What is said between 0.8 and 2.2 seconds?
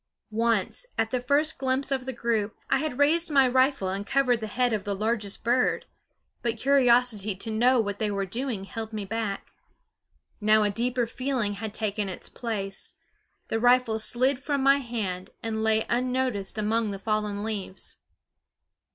at the first glimpse of the